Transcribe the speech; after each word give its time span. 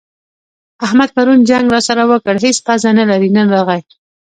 احمد 0.85 1.09
پرون 1.15 1.39
جنګ 1.49 1.65
راسره 1.73 2.03
وکړ؛ 2.11 2.35
هيڅ 2.45 2.57
پزه 2.65 2.89
نه 2.99 3.03
لري- 3.11 3.29
نن 3.37 3.47
راغی. 3.55 3.81